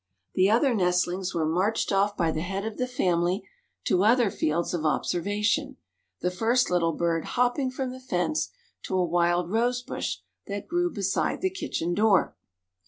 The 0.33 0.49
other 0.49 0.73
nestlings 0.73 1.35
were 1.35 1.45
marched 1.45 1.91
off 1.91 2.17
by 2.17 2.31
the 2.31 2.41
head 2.41 2.65
of 2.65 2.79
the 2.79 2.87
family 2.87 3.47
to 3.83 4.03
other 4.03 4.31
fields 4.31 4.73
of 4.73 4.83
observation, 4.83 5.77
the 6.21 6.31
first 6.31 6.71
little 6.71 6.93
bird 6.93 7.23
hopping 7.23 7.69
from 7.69 7.91
the 7.91 7.99
fence 7.99 8.49
to 8.85 8.95
a 8.97 9.05
wild 9.05 9.51
rosebush 9.51 10.15
that 10.47 10.67
grew 10.67 10.89
beside 10.91 11.41
the 11.41 11.51
kitchen 11.51 11.93
door. 11.93 12.35